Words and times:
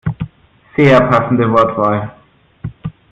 Sehr 0.75 0.99
passende 0.99 1.45
Wortwahl! 1.51 2.09